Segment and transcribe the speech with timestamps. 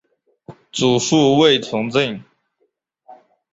[0.71, 2.23] 祖父卫从政。